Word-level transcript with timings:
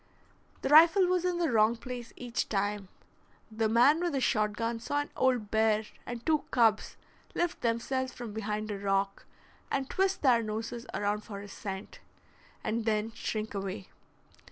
The 0.63 0.69
rifle 0.69 1.05
was 1.05 1.25
in 1.25 1.37
the 1.37 1.51
wrong 1.51 1.75
place 1.77 2.11
each 2.15 2.49
time. 2.49 2.87
The 3.51 3.69
man 3.69 3.99
with 3.99 4.13
the 4.13 4.19
shot 4.19 4.53
gun 4.53 4.79
saw 4.79 5.01
an 5.01 5.11
old 5.15 5.51
bear 5.51 5.83
and 6.07 6.25
two 6.25 6.39
cubs 6.49 6.97
lift 7.35 7.61
themselves 7.61 8.11
from 8.11 8.33
behind 8.33 8.71
a 8.71 8.79
rock 8.79 9.27
and 9.69 9.87
twist 9.87 10.23
their 10.23 10.41
noses 10.41 10.87
around 10.91 11.21
for 11.23 11.39
his 11.39 11.53
scent, 11.53 11.99
and 12.63 12.85
then 12.85 13.11
shrink 13.11 13.53
away. 13.53 13.89